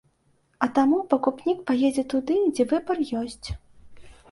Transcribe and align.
А 0.65 0.67
таму 0.77 1.01
пакупнік 1.11 1.61
паедзе 1.69 2.03
туды, 2.15 2.39
дзе 2.53 2.67
выбар 2.75 2.97
ёсць. 3.23 3.47